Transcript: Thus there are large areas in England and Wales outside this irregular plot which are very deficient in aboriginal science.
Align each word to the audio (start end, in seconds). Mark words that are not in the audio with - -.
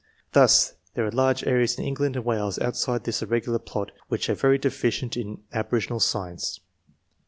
Thus 0.31 0.73
there 0.95 1.05
are 1.05 1.11
large 1.11 1.43
areas 1.43 1.77
in 1.77 1.85
England 1.85 2.15
and 2.15 2.25
Wales 2.25 2.57
outside 2.57 3.03
this 3.03 3.21
irregular 3.21 3.59
plot 3.59 3.91
which 4.07 4.31
are 4.31 4.33
very 4.33 4.57
deficient 4.57 5.15
in 5.15 5.43
aboriginal 5.53 5.99
science. 5.99 6.59